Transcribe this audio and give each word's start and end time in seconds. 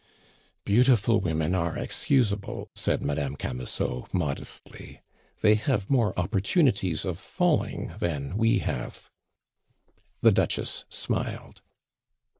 "Beautiful 0.65 1.21
women 1.21 1.53
are 1.53 1.77
excusable," 1.77 2.71
said 2.73 3.03
Madame 3.03 3.35
Camusot 3.35 4.07
modestly. 4.11 4.99
"They 5.41 5.53
have 5.53 5.91
more 5.91 6.19
opportunities 6.19 7.05
of 7.05 7.19
falling 7.19 7.93
than 7.99 8.35
we 8.35 8.57
have." 8.65 9.11
The 10.21 10.31
Duchess 10.31 10.85
smiled. 10.89 11.61